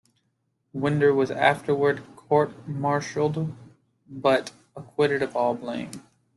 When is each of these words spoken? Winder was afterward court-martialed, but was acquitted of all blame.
Winder 0.73 1.13
was 1.13 1.29
afterward 1.29 2.01
court-martialed, 2.15 3.55
but 4.09 4.49
was 4.75 4.83
acquitted 4.83 5.21
of 5.21 5.35
all 5.35 5.53
blame. 5.53 5.91